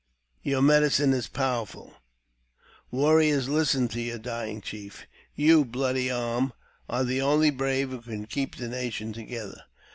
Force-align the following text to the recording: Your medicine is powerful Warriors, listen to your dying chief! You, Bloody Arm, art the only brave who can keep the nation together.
Your 0.41 0.63
medicine 0.63 1.13
is 1.13 1.27
powerful 1.27 1.93
Warriors, 2.89 3.47
listen 3.47 3.87
to 3.89 4.01
your 4.01 4.17
dying 4.17 4.59
chief! 4.59 5.05
You, 5.35 5.63
Bloody 5.63 6.09
Arm, 6.09 6.53
art 6.89 7.05
the 7.05 7.21
only 7.21 7.51
brave 7.51 7.91
who 7.91 8.01
can 8.01 8.25
keep 8.25 8.55
the 8.55 8.67
nation 8.67 9.13
together. 9.13 9.65